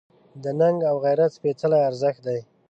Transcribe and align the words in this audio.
دا 0.43 0.51
ننګ 0.59 0.79
و 0.93 0.97
غیرت 1.05 1.31
سپېڅلی 1.37 1.79
ارزښت 1.89 2.19
دی. 2.27 2.39